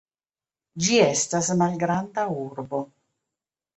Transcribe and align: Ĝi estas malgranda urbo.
Ĝi 0.85 0.97
estas 1.01 1.51
malgranda 1.61 2.27
urbo. 2.49 2.85